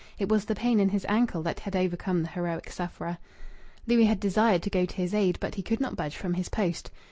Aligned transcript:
It 0.17 0.29
was 0.29 0.45
the 0.45 0.55
pain 0.55 0.79
in 0.79 0.89
his 0.89 1.05
ankle 1.07 1.43
that 1.43 1.59
had 1.59 1.75
overcome 1.75 2.23
the 2.23 2.29
heroic 2.29 2.71
sufferer. 2.71 3.19
Louis 3.85 4.05
had 4.05 4.19
desired 4.19 4.63
to 4.63 4.71
go 4.71 4.83
to 4.83 4.95
his 4.95 5.13
aid, 5.13 5.37
but 5.39 5.53
he 5.53 5.61
could 5.61 5.79
not 5.79 5.95
budge 5.95 6.15
from 6.17 6.33
his 6.33 6.49
post. 6.49 6.89